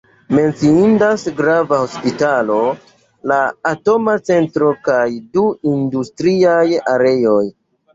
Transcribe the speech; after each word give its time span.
Menciindas 0.35 1.25
grava 1.41 1.79
hospitalo, 1.83 2.57
la 3.35 3.39
atoma 3.75 4.19
centro 4.33 4.75
kaj 4.91 5.07
du 5.39 5.49
industriaj 5.79 6.69
areoj. 6.99 7.43